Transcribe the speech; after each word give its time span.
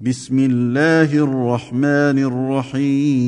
بسم 0.00 0.38
الله 0.38 1.14
الرحمن 1.14 2.18
الرحيم. 2.64 3.18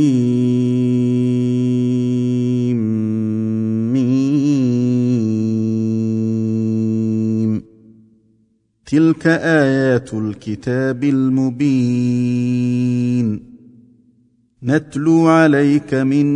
تلك 8.86 9.26
آيات 9.26 10.14
الكتاب 10.14 11.04
المبين. 11.04 12.46
نتلو 14.66 15.28
عليك 15.28 15.94
من 15.94 16.26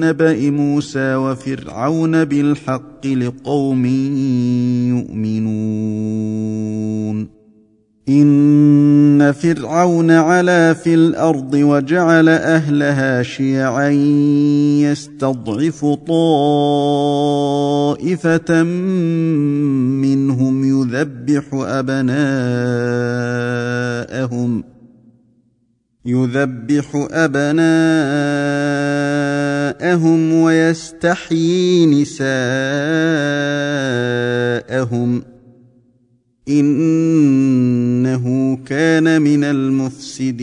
نبأ 0.00 0.50
موسى 0.50 1.14
وفرعون 1.14 2.24
بالحق 2.24 3.06
لقوم 3.06 3.86
يؤمنون. 4.96 6.62
إن 8.08 9.32
فرعون 9.32 10.10
علا 10.10 10.72
في 10.72 10.94
الأرض 10.94 11.54
وجعل 11.54 12.28
أهلها 12.28 13.22
شيعا 13.22 13.88
يستضعف 14.90 15.84
طائفة 16.08 17.02
منهم 20.02 20.64
يذبح 20.64 21.44
أبناءهم 21.52 22.12
يذبح 26.06 27.06
ابناءهم 27.10 27.62
ويستحيي 30.32 31.86
نساءهم 31.86 32.22
انه 36.48 38.24
كان 38.66 39.22
من 39.22 39.44
المفسدين 39.44 40.42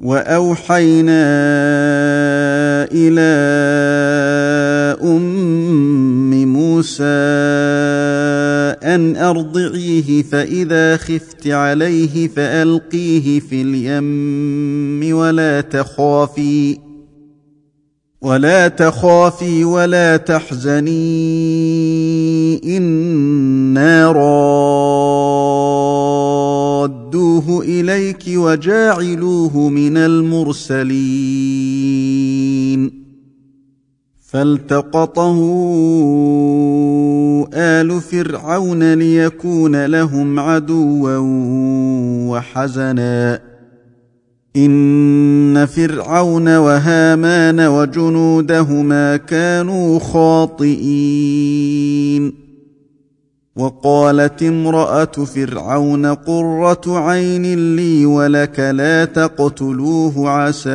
وأوحينا 0.00 1.22
إلى 2.92 3.30
أم 5.02 6.44
موسى 6.44 7.04
أن 8.82 9.16
أرضعيه 9.16 10.22
فإذا 10.22 10.96
خفت 10.96 11.46
عليه 11.46 12.28
فألقيه 12.28 13.40
في 13.40 13.62
اليم 13.62 15.16
ولا 15.16 15.60
تخافي 15.60 16.78
ولا 18.22 18.68
تخافي 18.68 19.64
ولا 19.64 20.16
تحزني 20.16 20.90
إنا 22.76 24.10
رادوه 27.40 27.62
إليك 27.62 28.24
وجاعلوه 28.28 29.68
من 29.68 29.96
المرسلين. 29.96 30.90
فالتقطه 34.30 35.38
آل 37.54 38.00
فرعون 38.00 38.94
ليكون 38.94 39.86
لهم 39.86 40.40
عدوا 40.40 41.16
وحزنا. 42.30 43.40
إن 44.56 45.66
فرعون 45.66 46.56
وهامان 46.56 47.60
وجنودهما 47.60 49.16
كانوا 49.16 49.98
خاطئين. 49.98 50.80
وقالت 53.60 54.42
امرأة 54.42 55.04
فرعون 55.04 56.06
قرة 56.06 56.80
عين 56.86 57.76
لي 57.76 58.06
ولك 58.06 58.60
لا 58.60 59.04
تقتلوه 59.04 60.30
عسى 60.30 60.70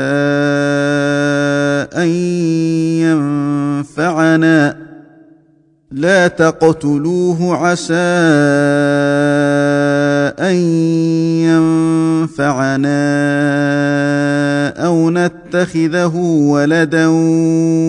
أن 1.98 2.08
ينفعنا. 3.82 4.86
لا 5.92 6.28
تقتلوه 6.28 7.56
عسى 7.56 7.94
أن 10.40 10.56
ينفعنا 12.26 12.96
أو 14.86 15.10
نتخذه 15.10 16.16
ولدا 16.50 17.08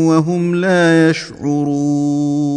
وهم 0.09 0.55
لا 0.55 1.11
يشعرون. 1.11 2.57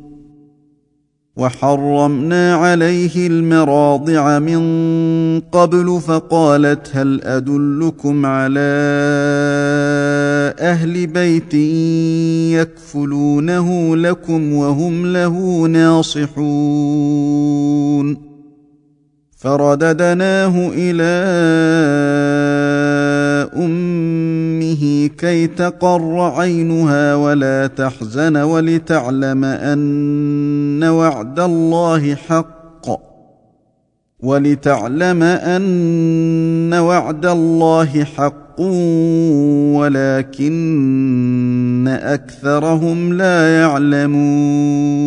وحرمنا 1.41 2.55
عليه 2.55 3.27
المراضع 3.27 4.39
من 4.39 4.61
قبل 5.39 6.01
فقالت 6.07 6.89
هل 6.93 7.21
أدلكم 7.23 8.25
على 8.25 8.71
أهل 10.59 11.07
بيت 11.07 11.53
يكفلونه 12.53 13.95
لكم 13.95 14.53
وهم 14.53 15.13
له 15.13 15.65
ناصحون؟ 15.67 17.31
فرددناه 19.37 20.71
إلى 20.73 21.11
امه 24.81 25.07
كي 25.07 25.47
تقر 25.47 26.19
عينها 26.19 27.15
ولا 27.15 27.67
تحزن 27.67 28.37
ولتعلم 28.37 29.43
أن 29.43 30.83
وعد 30.83 31.39
الله 31.39 32.15
حق 32.15 33.01
ولتعلم 34.19 35.23
أن 35.23 36.73
وعد 36.73 37.25
الله 37.25 38.03
حق 38.03 38.61
ولكن 39.79 40.67
أكثرهم 41.87 43.13
لا 43.13 43.59
يعلمون 43.59 45.01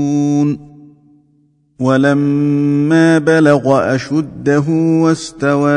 ولما 1.81 3.19
بلغ 3.19 3.94
أشده 3.94 4.64
واستوى 4.69 5.70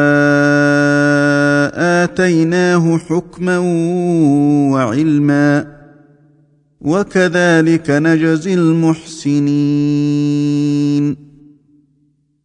آتيناه 1.78 2.98
حكما 2.98 3.58
وعلما 4.72 5.78
وكذلك 6.82 7.90
نجزي 7.90 8.54
المحسنين. 8.54 9.68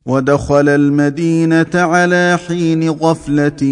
ودخل 0.06 0.68
المدينة 0.68 1.66
على 1.74 2.38
حين 2.48 2.90
غفلة 2.90 3.62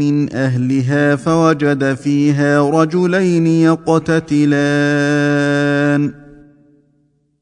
من 0.00 0.32
أهلها 0.32 1.16
فوجد 1.16 1.94
فيها 1.94 2.70
رجلين 2.70 3.46
يقتتلان. 3.46 4.66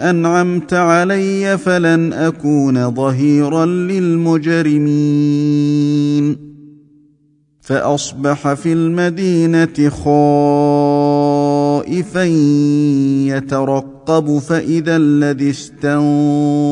أنعمت 0.00 0.74
علي 0.74 1.58
فلن 1.58 2.12
أكون 2.12 2.94
ظهيرا 2.94 3.66
للمجرمين. 3.66 5.00
فأصبح 7.60 8.52
في 8.52 8.72
المدينة 8.72 9.88
خائفا 11.88 12.24
يترقب 13.36 14.38
فإذا 14.38 14.96
الذي 14.96 15.50
استنصره 15.50 16.64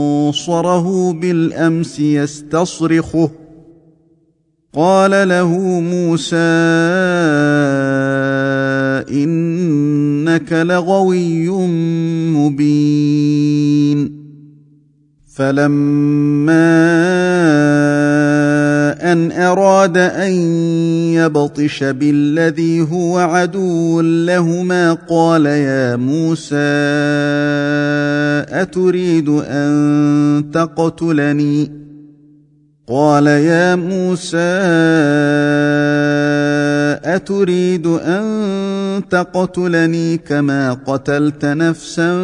بالأمس 1.13 2.01
يستصرخه. 2.01 3.31
قال 4.75 5.29
له 5.29 5.59
موسى 5.81 6.37
إنك 10.38 10.52
لغوي 10.52 11.49
مبين. 12.37 14.19
فلما 15.35 16.79
أن 19.12 19.32
أراد 19.32 19.99
أن 19.99 20.32
يبطش 21.12 21.85
بالذي 21.85 22.81
هو 22.81 23.19
عدو 23.19 24.00
لهما 24.00 24.93
قال 24.93 25.46
يا 25.46 25.96
موسى 25.96 26.56
أتريد 28.50 29.29
أن 29.29 30.50
تقتلني؟ 30.55 31.79
قال 32.88 33.26
يا 33.26 33.75
موسى 33.75 34.38
أتريد 37.08 37.87
أن 37.87 39.02
تقتلني 39.10 40.16
كما 40.16 40.72
قتلت 40.72 41.44
نفسا 41.44 42.14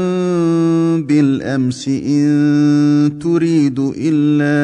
بالأمس 1.01 1.89
إن 1.89 3.19
تريد 3.23 3.93
إلا 3.97 4.55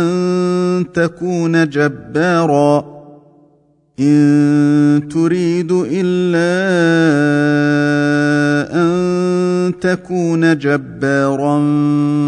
أن 0.00 0.92
تكون 0.94 1.68
جبارا. 1.68 2.96
إن 4.00 5.08
تريد 5.14 5.72
إلا 5.72 6.56
أن 8.74 9.15
تكون 9.70 10.58
جبارا 10.58 11.58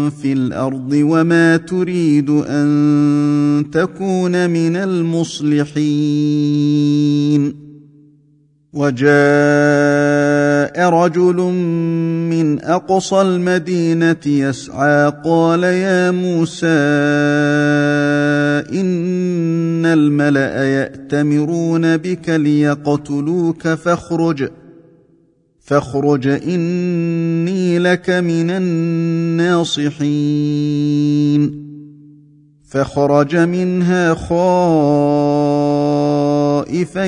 في 0.09 0.33
الأرض 0.33 0.91
وما 0.93 1.57
تريد 1.57 2.29
أن 2.29 3.65
تكون 3.73 4.49
من 4.49 4.75
المصلحين 4.75 6.09
وجاء 8.73 9.09
رجل 10.89 11.35
من 12.29 12.61
أقصى 12.63 13.21
المدينة 13.21 14.25
يسعى 14.25 15.13
قال 15.25 15.63
يا 15.63 16.11
موسى 16.11 16.67
إن 18.79 19.85
الملأ 19.85 20.63
يأتمرون 20.63 21.97
بك 21.97 22.29
ليقتلوك 22.29 23.67
فاخرج 23.67 24.49
فاخرج 25.69 26.27
إني 26.27 27.79
لك 27.79 28.09
من 28.09 28.49
الناصحين. 28.49 30.09
فخرج 32.69 33.35
منها 33.35 34.13
خائفا 36.69 37.05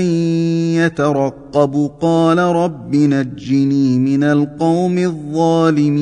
يترقب. 0.86 1.92
قال 2.02 2.38
رب 2.38 2.96
نجني 2.96 4.00
من 4.00 4.24
القوم 4.24 4.98
الظالمين. 4.98 6.02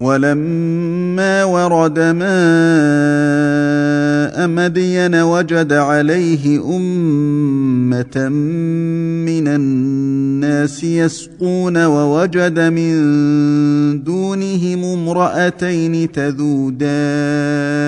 ولما 0.00 1.44
ورد 1.44 1.98
ماء 1.98 2.28
مدين 4.48 5.14
وجد 5.14 5.72
عليه 5.72 6.76
أمة 6.76 8.28
من 9.26 9.48
الناس 9.48 10.84
يسقون 10.84 11.84
ووجد 11.84 12.60
من 12.60 12.94
دونهم 14.04 14.84
امرأتين 14.84 16.12
تذودان 16.12 17.78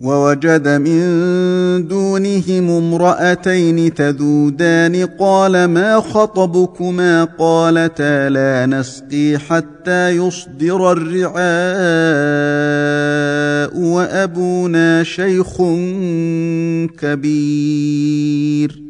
ووجد 0.00 0.68
من 0.68 1.88
دونهم 1.88 2.70
امرأتين 2.70 3.94
تذودان 3.94 5.06
قال 5.18 5.64
ما 5.64 6.00
خطبكما 6.00 7.24
قالتا 7.24 8.28
لا 8.28 8.66
نسقي 8.66 9.38
حتى 9.38 10.10
يصدر 10.10 10.92
الرعاء 10.92 11.40
وأبونا 13.78 15.02
شيخ 15.02 15.62
كبير 16.98 18.89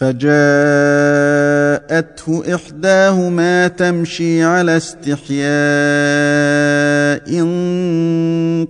فجاءته 0.00 0.24
إحداهما 2.54 3.68
تمشي 3.68 4.42
على 4.42 4.76
استحياء 4.76 5.50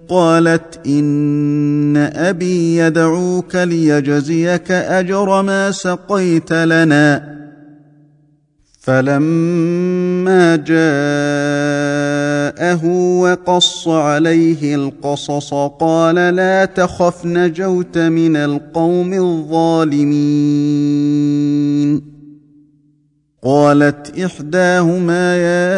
قالت 0.09 0.87
إن 0.87 1.97
أبي 1.97 2.77
يدعوك 2.77 3.57
ليجزيك 3.57 4.71
أجر 4.71 5.43
ما 5.43 5.71
سقيت 5.71 6.53
لنا. 6.53 7.41
فلما 8.81 10.57
جاءه 12.61 12.87
وقص 13.21 13.89
عليه 13.89 14.75
القصص 14.75 15.55
قال 15.81 16.15
لا 16.15 16.65
تخف 16.65 17.27
نجوت 17.27 17.99
من 17.99 18.37
القوم 18.37 19.13
الظالمين. 19.13 20.21
قالت 23.45 24.19
إحداهما 24.19 25.37
يا 25.37 25.71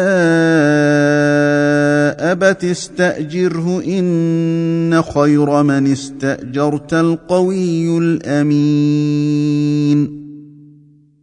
أبت 2.31 2.63
استأجره 2.63 3.83
إن 3.87 5.01
خير 5.01 5.63
من 5.63 5.91
استأجرت 5.91 6.93
القوي 6.93 7.97
الأمين. 7.97 9.43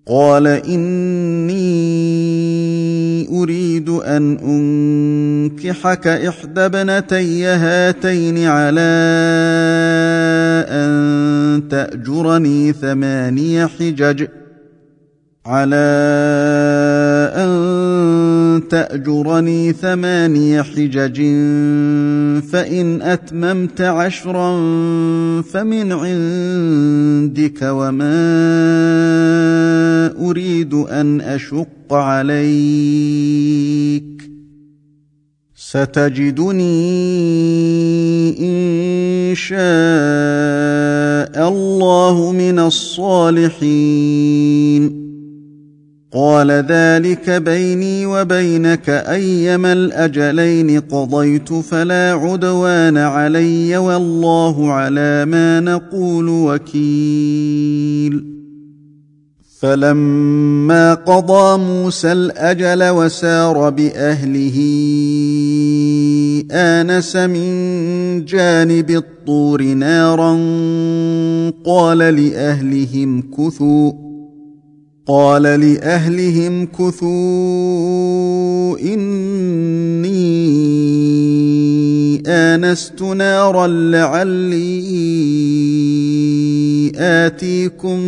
قال 0.08 0.46
إني 0.46 1.90
أريد 3.28 3.88
أن 3.88 4.38
أنكحك 4.38 6.06
إحدى 6.06 6.60
ابنتي 6.60 7.44
هاتين 7.46 8.46
على 8.46 8.90
أن 10.68 11.62
تأجرني 11.70 12.72
ثماني 12.72 13.66
حجج 13.66 14.26
على 15.46 15.76
أن 17.36 17.79
تأجرني 18.68 19.72
ثماني 19.72 20.62
حجج 20.62 21.16
فإن 22.52 23.02
أتممت 23.02 23.80
عشرا 23.80 24.52
فمن 25.42 25.92
عندك 25.92 27.62
وما 27.62 28.20
أريد 30.28 30.74
أن 30.74 31.20
أشق 31.20 31.92
عليك. 31.92 32.50
ستجدني 35.56 36.60
إن 38.40 39.34
شاء 39.34 39.60
الله 41.48 42.32
من 42.32 42.58
الصالحين. 42.58 43.80
قال 46.12 46.50
ذلك 46.50 47.30
بيني 47.30 48.06
وبينك 48.06 48.88
أيما 48.88 49.72
الأجلين 49.72 50.80
قضيت 50.80 51.52
فلا 51.52 52.12
عدوان 52.12 52.96
علي 52.96 53.76
والله 53.76 54.72
على 54.72 55.24
ما 55.24 55.60
نقول 55.60 56.28
وكيل. 56.28 58.24
فلما 59.60 60.94
قضى 60.94 61.62
موسى 61.62 62.12
الأجل 62.12 62.88
وسار 62.88 63.70
بأهله 63.70 64.58
آنس 66.50 67.16
من 67.16 68.24
جانب 68.24 68.90
الطور 68.90 69.62
نارا 69.62 70.32
قال 71.64 71.98
لأهلهم 71.98 73.22
كثوا. 73.22 74.09
قال 75.06 75.42
لأهلهم 75.42 76.66
كثوا 76.66 77.10
إني 78.78 80.10
آنست 82.26 83.02
نارا 83.02 83.66
لعلي 83.66 84.90
آتيكم 86.96 87.98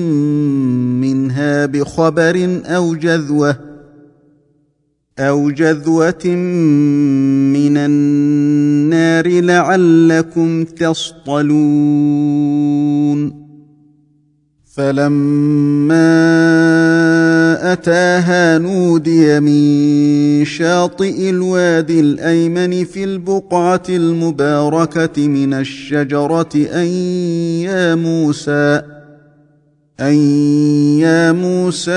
منها 1.00 1.66
بخبر 1.66 2.60
أو 2.66 2.94
جذوة 2.94 3.58
أو 5.18 5.50
جذوة 5.50 6.26
من 6.26 7.76
النار 7.76 9.28
لعلكم 9.28 10.64
تصطلون 10.64 12.22
فلما 14.74 16.12
اتاها 17.72 18.58
نودي 18.58 19.40
من 19.40 20.44
شاطئ 20.44 21.30
الوادي 21.30 22.00
الايمن 22.00 22.84
في 22.84 23.04
البقعه 23.04 23.82
المباركه 23.88 25.28
من 25.28 25.54
الشجره 25.54 26.48
ان 26.56 26.86
يا 27.66 27.94
موسى 27.94 28.82
ان 30.00 30.14
يا 31.00 31.32
موسى 31.32 31.92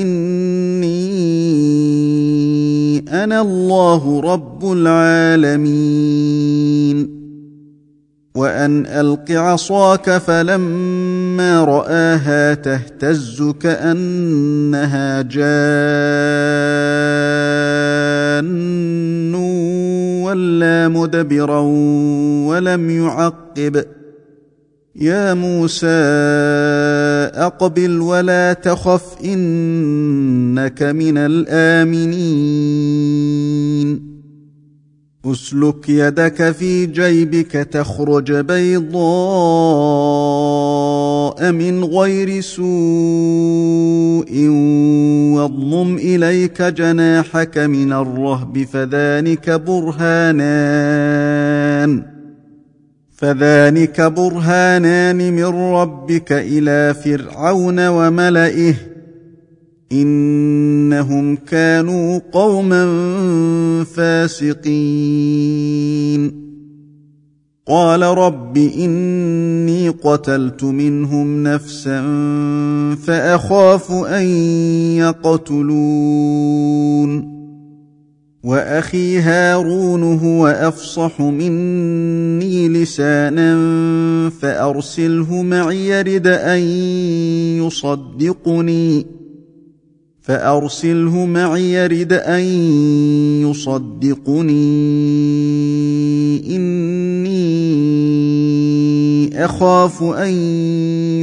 اني 0.00 1.24
أنا 3.24 3.40
الله 3.40 4.20
رب 4.20 4.72
العالمين 4.72 6.34
وأن 8.36 8.86
ألق 8.86 9.30
عصاك 9.30 10.10
فلما 10.10 11.64
رآها 11.64 12.54
تهتز 12.54 13.42
كأنها 13.60 15.22
جان 15.22 15.54
ولا 20.24 20.88
مدبرا 20.88 21.60
ولم 22.46 22.90
يعقب. 22.90 23.84
يا 24.96 25.34
موسى 25.34 25.86
أقبل 27.34 28.00
ولا 28.00 28.52
تخف 28.52 29.04
إنك 29.24 30.82
من 30.82 31.18
الآمنين. 31.18 32.14
اسلك 35.26 35.88
يدك 35.88 36.52
في 36.52 36.86
جيبك 36.86 37.52
تخرج 37.52 38.32
بيضاء 38.32 38.94
من 41.52 41.84
غير 41.84 42.40
سوء 42.40 42.64
واضمم 45.34 45.96
إليك 45.96 46.62
جناحك 46.62 47.58
من 47.58 47.92
الرهب 47.92 48.66
فذلك 48.72 49.50
برهانان. 49.50 50.44
فذلك 53.16 54.00
برهانان 54.00 55.32
من 55.32 55.44
ربك 55.74 56.32
إلى 56.32 56.94
فرعون 57.04 57.88
وملئه. 57.88 58.74
إنهم 60.02 61.36
كانوا 61.36 62.20
قوما 62.32 62.84
فاسقين. 63.84 64.64
قال 67.68 68.02
رب 68.02 68.56
إني 68.56 69.88
قتلت 69.88 70.64
منهم 70.64 71.42
نفسا 71.42 72.02
فأخاف 73.06 73.92
أن 73.92 74.24
يقتلون. 74.96 76.54
وأخي 78.44 79.18
هارون 79.18 80.02
هو 80.02 80.46
أفصح 80.46 81.20
مني 81.20 82.68
لسانا 82.68 83.60
فأرسله 84.40 85.42
معي 85.42 85.88
يرد 85.88 86.26
أن 86.26 86.58
يصدقني. 87.64 89.23
فأرسله 90.24 91.26
معي 91.26 91.72
يرد 91.72 92.12
أن 92.12 92.40
يصدقني. 93.50 94.54
إني 96.56 97.84
أخاف 99.44 100.02
أن 100.02 100.32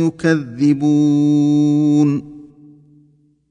يكذبون. 0.07 2.31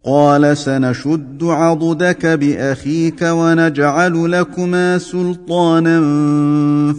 قال 0.04 0.56
سنشد 0.56 1.38
عضدك 1.42 2.26
بأخيك 2.26 3.22
ونجعل 3.22 4.32
لكما 4.32 4.98
سلطانا 4.98 6.00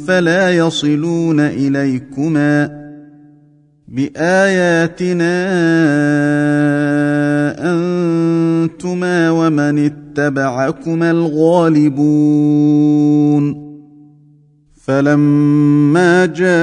فلا 0.08 0.58
يصلون 0.58 1.40
إليكما. 1.40 2.82
بآياتنا 3.88 5.52
انتما 8.64 9.32
ومن 9.32 9.86
اتبعكما 9.86 11.12
الغالبون 11.12 12.52
فلما 14.84 16.26
جاءهم 16.26 16.62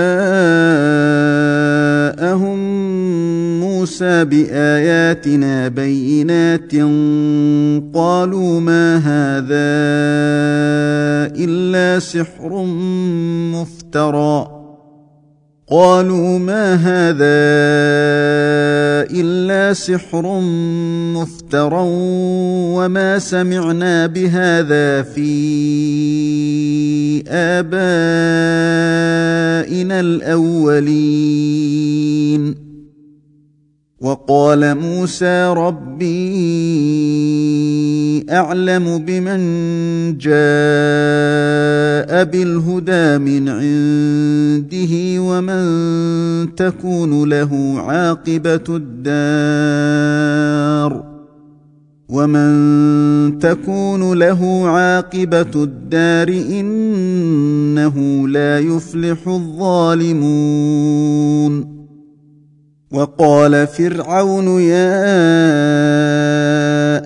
موسى 3.60 4.24
باياتنا 4.24 5.68
بينات 5.68 6.74
قالوا 7.94 8.60
ما 8.60 8.96
هذا 8.96 9.48
الا 11.44 11.98
سحر 11.98 12.64
مفترى 13.54 14.47
قالوا 15.70 16.38
ما 16.38 16.74
هذا 16.74 17.18
إلا 19.12 19.72
سحر 19.72 20.40
مفترى 21.12 21.84
وما 22.72 23.18
سمعنا 23.18 24.06
بهذا 24.06 25.02
في 25.02 25.28
آبائنا 27.28 28.00
الأولين. 30.00 31.48
وقال 34.00 34.74
موسى 34.74 35.54
ربي 35.56 36.38
أعلم 38.30 38.98
بمن 38.98 39.38
جاء 40.18 40.38
بالهدى 42.24 43.18
من 43.18 43.48
عنده 43.48 45.22
ومن 45.22 45.64
تكون 46.54 47.28
له 47.28 47.74
عاقبة 47.76 48.76
الدار 48.76 49.98
ومن 52.08 53.38
تكون 53.38 54.18
له 54.18 54.68
عاقبة 54.68 55.50
الدار 55.54 56.28
إنه 56.28 58.28
لا 58.28 58.58
يفلح 58.58 59.28
الظالمون 59.28 60.98
وقال 62.92 63.66
فرعون 63.66 64.60
يا 64.60 64.98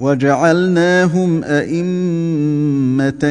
وجعلناهم 0.00 1.44
أئمة 1.44 3.24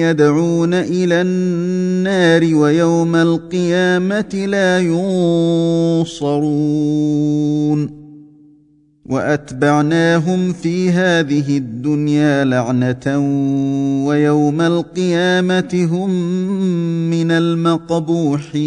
يدعون 0.00 0.74
إلى 0.74 1.20
النار 1.20 2.54
ويوم 2.54 3.16
القيامة 3.16 4.46
لا 4.48 4.80
ينصرون 6.00 6.36
وأتبعناهم 9.06 10.52
في 10.52 10.90
هذه 10.90 11.56
الدنيا 11.56 12.44
لعنة 12.44 13.18
ويوم 14.06 14.60
القيامة 14.60 15.88
هم 15.92 16.10
من 17.10 17.30
المقبوحين 17.30 18.66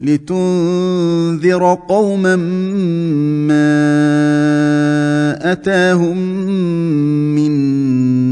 لتنذر 0.00 1.78
قوما 1.88 2.36
ما 3.46 3.70
أتاهم 5.52 6.18
من 7.34 7.52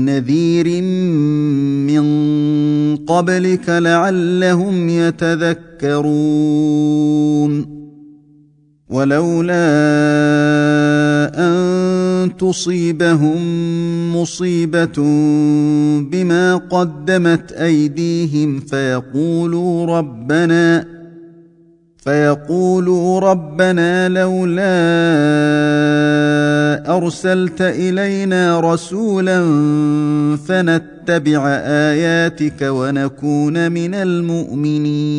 نذير 0.05 0.83
من 0.83 2.07
قبلك 2.97 3.69
لعلهم 3.69 4.89
يتذكرون. 4.89 6.29
ولولا 8.91 9.69
أن 11.35 12.31
تصيبهم 12.39 13.37
مصيبة 14.17 15.03
بما 16.01 16.57
قدمت 16.57 17.53
أيديهم 17.53 18.61
فيقولوا 18.61 19.99
ربنا 19.99 20.98
فيقولوا 22.09 23.21
ربنا 23.21 24.09
لولا 24.09 24.79
أرسلت 26.97 27.61
إلينا 27.61 28.61
رسولا 28.61 29.41
فنتبع 30.49 31.49
آياتك 31.65 32.63
ونكون 32.63 33.73
من 33.73 33.95
المؤمنين. 33.95 35.19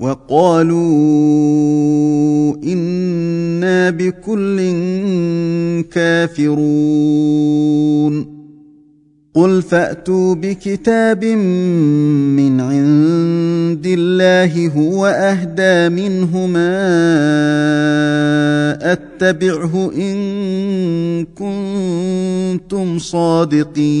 وقالوا 0.00 0.80
إنا 2.64 3.90
بكل 3.90 4.60
كافرون. 5.82 7.60
قل 9.34 9.62
فأتوا 9.62 10.34
بكتاب 10.34 11.24
من 11.24 12.60
عند 12.60 13.86
الله 13.86 14.68
هو 14.68 15.06
أهدى 15.06 15.88
منهما 15.94 16.78
أتبعه 18.92 19.92
إن 19.96 20.16
كنتم 21.24 22.98
صادقين. 22.98 24.00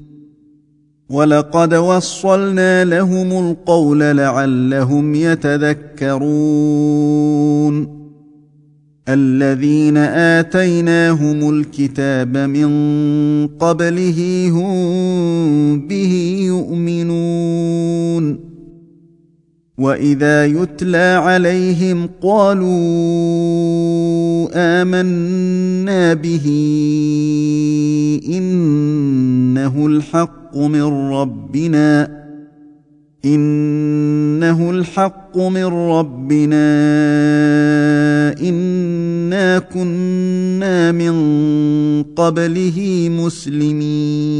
ولقد 1.11 1.73
وصلنا 1.73 2.85
لهم 2.85 3.49
القول 3.49 3.99
لعلهم 3.99 5.15
يتذكرون 5.15 6.41
الذين 9.09 9.97
اتيناهم 9.97 11.49
الكتاب 11.49 12.37
من 12.37 12.67
قبله 13.47 14.49
هم 14.51 15.87
به 15.87 16.37
يؤمنون 16.45 18.39
واذا 19.77 20.45
يتلى 20.45 21.21
عليهم 21.23 22.09
قالوا 22.21 22.67
امنا 24.53 26.13
به 26.13 26.47
انه 28.27 29.87
الحق 29.87 30.40
من 30.57 31.11
ربنا 31.13 32.21
إنه 33.25 34.71
الحق 34.71 35.37
من 35.37 35.65
ربنا 35.65 36.71
إنا 38.41 39.59
كنا 39.59 40.91
من 40.91 41.13
قبله 42.03 43.09
مسلمين. 43.11 44.31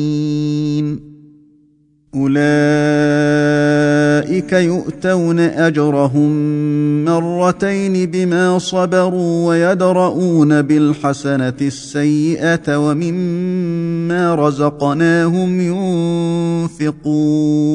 أولئك 2.15 2.41
يؤتون 4.53 5.39
أجرهم 5.39 6.31
مرتين 7.05 8.11
بما 8.11 8.59
صبروا 8.59 9.47
ويدرؤون 9.47 10.61
بالحسنة 10.61 11.53
السيئة 11.61 12.77
ومما 12.77 14.35
رزقناهم 14.35 15.61
ينفقون. 16.81 17.71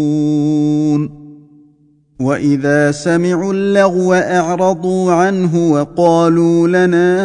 وإذا 2.21 2.91
سمعوا 2.91 3.53
اللغو 3.53 4.15
أعرضوا 4.15 5.13
عنه 5.13 5.73
وقالوا 5.73 6.69
لنا 6.69 7.17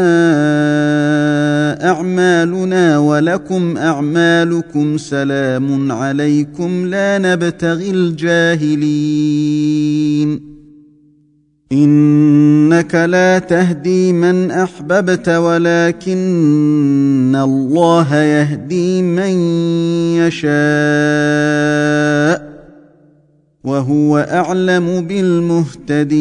أعمالنا 1.71 2.97
ولكم 2.97 3.77
أعمالكم 3.77 4.97
سلام 4.97 5.91
عليكم 5.91 6.85
لا 6.85 7.17
نبتغي 7.17 7.91
الجاهلين. 7.91 9.31
إنك 11.71 12.95
لا 12.95 13.39
تهدي 13.39 14.13
من 14.13 14.51
أحببت 14.51 15.29
ولكن 15.29 17.35
الله 17.43 18.15
يهدي 18.15 19.01
من 19.01 19.31
يشاء 20.17 20.51
وهو 23.63 24.17
أعلم 24.17 25.01
بالمهتدين. 25.01 26.11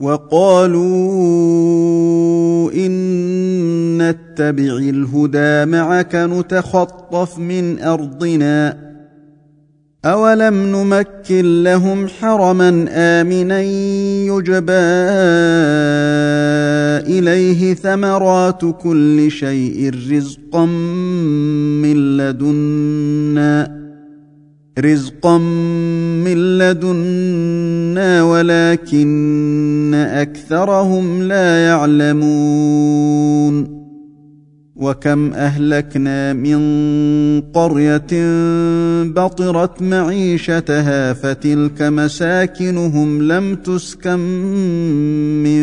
وقالوا 0.00 0.88
إن 2.72 3.98
نتبع 3.98 4.76
الهدى 4.76 5.70
معك 5.70 6.14
نتخطف 6.14 7.38
من 7.38 7.78
أرضنا 7.82 8.88
أولم 10.04 10.54
نمكن 10.54 11.62
لهم 11.62 12.08
حرما 12.08 12.86
آمنا 12.90 13.60
يجبى 14.30 14.72
إليه 17.18 17.74
ثمرات 17.74 18.60
كل 18.82 19.30
شيء 19.30 19.90
رزقا 20.12 20.66
من 21.82 22.16
لدنا 22.16 23.78
رزقا 24.78 25.38
من 26.24 26.58
لدنا 26.58 28.22
ولكن 28.22 29.94
اكثرهم 29.94 31.22
لا 31.22 31.66
يعلمون 31.66 33.78
وكم 34.76 35.32
اهلكنا 35.32 36.32
من 36.32 36.60
قريه 37.40 38.06
بطرت 39.04 39.82
معيشتها 39.82 41.12
فتلك 41.12 41.82
مساكنهم 41.82 43.22
لم 43.22 43.54
تسكن 43.54 44.18
من 45.42 45.62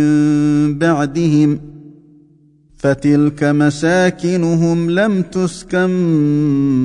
بعدهم 0.79 1.74
فتلك 2.85 3.43
مساكنهم 3.43 4.89
لم 4.89 5.21
تسكن 5.21 5.89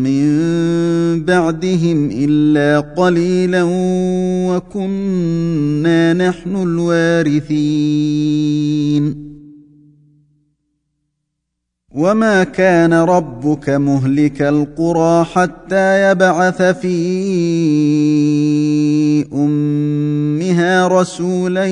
من 0.03 0.25
بعدهم 1.25 2.11
إلا 2.13 2.81
قليلا 2.81 3.63
وكنا 4.49 6.13
نحن 6.13 6.57
الوارثين. 6.57 7.81
وما 11.95 12.45
كان 12.45 12.93
ربك 12.93 13.71
مهلك 13.71 14.43
القرى 14.43 15.25
حتى 15.25 16.11
يبعث 16.11 16.63
في 16.63 16.97
أمها 19.33 20.89
رسولا 20.89 21.67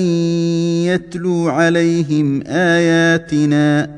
يتلو 0.85 1.49
عليهم 1.49 2.43
آياتنا. 2.47 3.98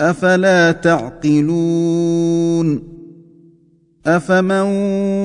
أفلا 0.00 0.72
تعقلون 0.72 2.16
أفمن 4.06 4.60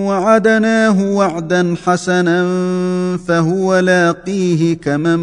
وعدناه 0.08 1.14
وعدا 1.14 1.76
حسنا 1.86 2.48
فهو 3.18 3.80
لاقيه 3.80 4.78
كمن 4.78 5.20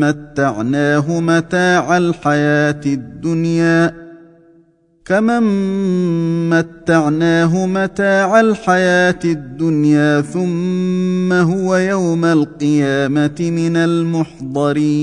متعناه 0.00 1.20
متاع 1.20 1.96
الحياة 1.96 2.80
الدنيا 2.86 4.02
كمن 5.04 5.42
متعناه 6.50 7.66
متاع 7.66 8.40
الحياة 8.40 9.18
الدنيا 9.24 10.20
ثم 10.20 11.32
هو 11.32 11.76
يوم 11.76 12.24
القيامة 12.24 13.36
من 13.40 13.76
المحضرين 13.76 15.02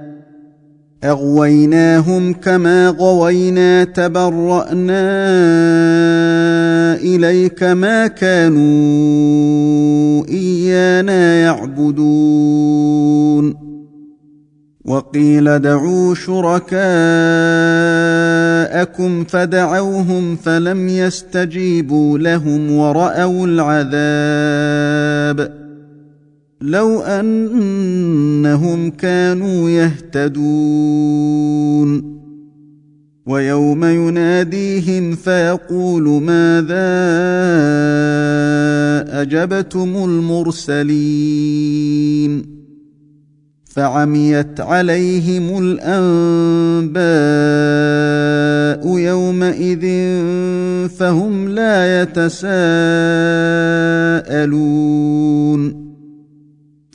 أغويناهم 1.03 2.33
كما 2.33 2.89
غوينا 2.89 3.83
تبرأنا 3.83 5.01
إليك 6.95 7.63
ما 7.63 8.07
كانوا 8.07 8.61
إيانا 10.29 11.41
يعبدون. 11.41 12.51
وقيل 14.85 15.59
دعوا 15.59 16.15
شركاء 16.15 17.81
جاءكم 18.71 19.23
فدعوهم 19.23 20.35
فلم 20.35 20.89
يستجيبوا 20.89 22.17
لهم 22.17 22.71
ورأوا 22.71 23.47
العذاب. 23.47 25.60
لو 26.61 27.01
أنهم 27.01 28.89
كانوا 28.89 29.69
يهتدون. 29.69 31.31
ويوم 33.25 33.85
يناديهم 33.85 35.15
فيقول 35.15 36.03
ماذا 36.03 36.81
أجبتم 39.21 40.03
المرسلين؟ 40.03 41.51
فعميت 43.65 44.59
عليهم 44.59 45.77
الأنباء 45.81 47.01
يومئذ 48.97 49.85
فهم 50.87 51.49
لا 51.49 52.01
يتساءلون. 52.01 52.41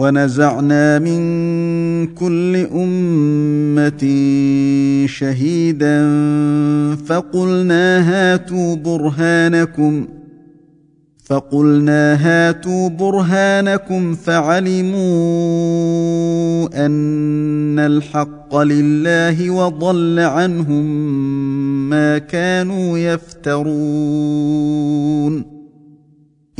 ونزعنا 0.00 0.98
من 0.98 1.20
كل 2.06 2.56
أمة 2.56 4.02
شهيدا 5.06 6.06
فقلنا 7.06 8.00
هاتوا 8.10 8.76
برهانكم 8.76 10.06
فقلنا 11.24 12.14
هاتوا 12.14 12.88
برهانكم 12.88 14.14
فعلموا 14.14 15.00
أن 16.86 17.78
الحق 17.78 18.56
لله 18.56 19.50
وضل 19.50 20.18
عنهم 20.18 20.84
ما 21.90 22.18
كانوا 22.18 22.98
يفترون. 22.98 23.60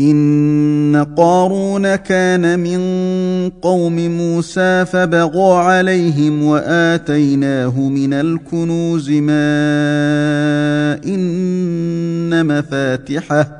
ان 0.00 1.06
قارون 1.16 1.96
كان 1.96 2.58
من 2.58 2.80
قوم 3.62 3.96
موسى 3.96 4.84
فبغى 4.84 5.52
عليهم 5.52 6.42
واتيناه 6.42 7.80
من 7.80 8.12
الكنوز 8.12 9.10
ما 9.10 9.40
ان 11.06 12.46
مفاتحه 12.46 13.59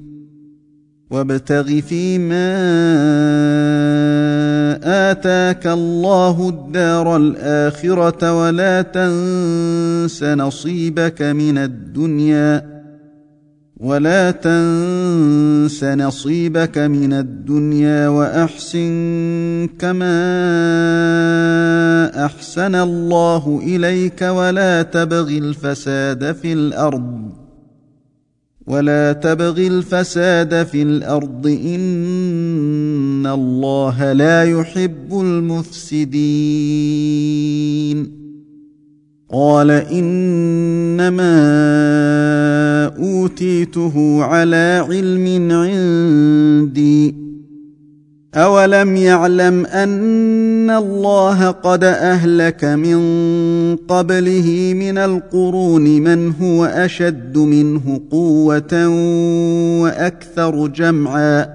وابتغ 1.11 1.79
فيما 1.79 2.51
آتاك 5.11 5.67
الله 5.67 6.49
الدار 6.49 7.17
الآخرة 7.17 8.39
ولا 8.39 8.81
تنس 8.81 10.23
نصيبك 10.23 11.21
من 11.21 11.57
الدنيا 11.57 12.81
ولا 13.77 14.31
تنس 14.31 15.83
نصيبك 15.83 16.77
من 16.77 17.13
الدنيا 17.13 18.07
وأحسن 18.07 19.69
كما 19.79 20.15
أحسن 22.25 22.75
الله 22.75 23.61
إليك 23.63 24.21
ولا 24.21 24.81
تبغ 24.81 25.27
الفساد 25.27 26.31
في 26.31 26.53
الأرض 26.53 27.40
ولا 28.67 29.13
تبغ 29.13 29.57
الفساد 29.57 30.65
في 30.65 30.81
الأرض 30.81 31.47
ان 31.47 33.27
الله 33.27 34.13
لا 34.13 34.43
يحب 34.43 35.19
المفسدين 35.21 36.21
قال 39.33 39.71
انما 39.71 41.31
اوتيته 42.97 44.23
على 44.23 44.85
علم 44.89 45.51
عندي 45.51 47.20
اولم 48.35 48.95
يعلم 48.95 49.65
ان 49.65 50.69
الله 50.69 51.51
قد 51.51 51.83
اهلك 51.83 52.65
من 52.65 53.01
قبله 53.75 54.73
من 54.75 54.97
القرون 54.97 55.83
من 55.83 56.33
هو 56.41 56.65
اشد 56.65 57.37
منه 57.37 58.01
قوه 58.11 58.87
وأكثر 59.81 60.67
جمعا 60.67 61.49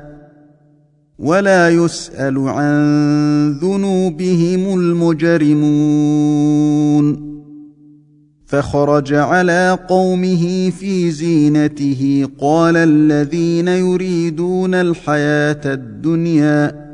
ولا 1.18 1.70
يسال 1.70 2.38
عن 2.38 3.52
ذنوبهم 3.62 4.80
المجرمون 4.80 6.06
فخرج 8.46 9.14
على 9.14 9.78
قومه 9.88 10.70
في 10.70 11.10
زينته. 11.10 12.28
قال 12.38 12.76
الذين 12.76 13.68
يريدون 13.68 14.74
الحياة 14.74 15.60
الدنيا 15.64 16.86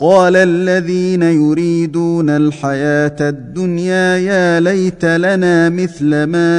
قال 0.00 0.36
الذين 0.36 1.22
يريدون 1.22 2.30
الحياة 2.30 3.16
الدنيا 3.20 4.16
يا 4.16 4.60
ليت 4.60 5.04
لنا 5.04 5.68
مثل 5.68 6.24
ما 6.24 6.50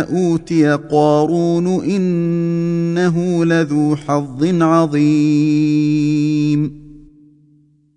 أوتي 0.00 0.78
قارون 0.90 1.66
إنه 1.84 3.44
لذو 3.44 3.96
حظ 3.96 4.62
عظيم. 4.62 6.06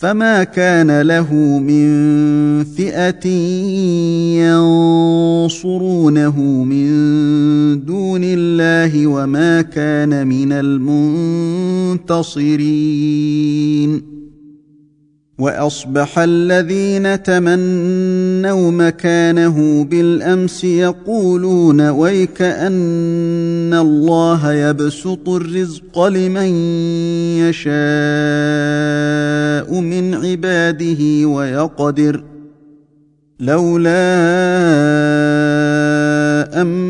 فما 0.00 0.44
كان 0.44 1.00
له 1.00 1.34
من 1.58 1.84
فئه 2.64 3.28
ينصرونه 5.44 6.40
من 6.64 6.86
دون 7.84 8.20
الله 8.24 9.06
وما 9.06 9.62
كان 9.62 10.26
من 10.26 10.52
المنتصرين 10.52 12.20
وأصبح 15.40 16.18
الذين 16.18 17.22
تمنوا 17.22 18.70
مكانه 18.70 19.84
بالأمس 19.84 20.64
يقولون 20.64 21.88
ويك 21.88 22.42
أن 22.42 23.74
الله 23.74 24.52
يبسط 24.52 25.28
الرزق 25.28 26.06
لمن 26.06 26.54
يشاء 27.40 27.70
من 29.80 30.14
عباده 30.14 31.28
ويقدر 31.28 32.24
لولا 33.40 33.90
امن 36.62 36.89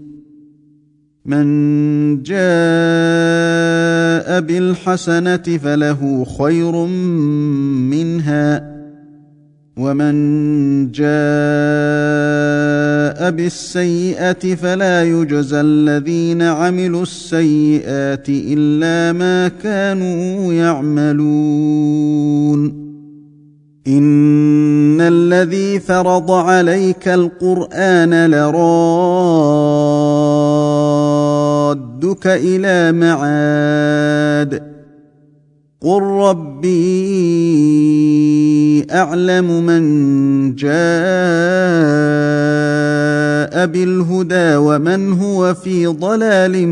من 1.31 1.47
جاء 2.23 2.41
بالحسنة 4.41 5.57
فله 5.63 6.25
خير 6.39 6.85
منها 7.91 8.71
ومن 9.77 10.15
جاء 10.91 11.11
بالسيئة 13.31 14.55
فلا 14.55 15.03
يجزى 15.03 15.61
الذين 15.61 16.41
عملوا 16.41 17.01
السيئات 17.01 18.25
إلا 18.29 19.13
ما 19.19 19.47
كانوا 19.47 20.53
يعملون. 20.53 22.11
إن 23.87 25.01
الذي 25.01 25.79
فرض 25.79 26.31
عليك 26.31 27.07
القرآن 27.07 28.25
لرادك 32.25 32.27
إلى 32.27 32.91
معاد. 32.91 34.71
قل 35.81 36.01
ربي 36.01 36.71
اعلم 38.91 39.65
من 39.65 39.81
جاء 40.55 40.71
بالهدى 43.65 44.55
ومن 44.55 45.13
هو 45.13 45.53
في 45.53 45.87
ضلال 45.87 46.67